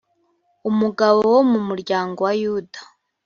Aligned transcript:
umugabo 0.69 1.21
wo 1.35 1.41
mu 1.51 1.59
muryango 1.67 2.19
wa 2.25 2.33
yuda 2.41 2.79